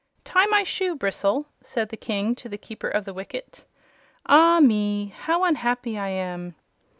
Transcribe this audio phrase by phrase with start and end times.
[0.23, 3.65] "Tie my shoe, Bristle," said the King to the Keeper of the Wicket.
[4.25, 5.09] "Ah me!
[5.15, 6.55] how unhappy I am!"